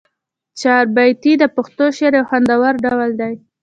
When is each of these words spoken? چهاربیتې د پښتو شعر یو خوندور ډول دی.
چهاربیتې 0.59 1.31
د 1.37 1.43
پښتو 1.55 1.85
شعر 1.97 2.13
یو 2.17 2.27
خوندور 2.29 2.73
ډول 2.85 3.11
دی. 3.21 3.33